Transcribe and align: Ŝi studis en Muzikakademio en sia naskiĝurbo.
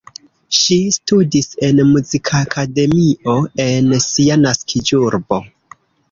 Ŝi 0.59 0.75
studis 0.93 1.47
en 1.67 1.81
Muzikakademio 1.89 3.35
en 3.65 3.91
sia 4.05 4.39
naskiĝurbo. 4.45 5.39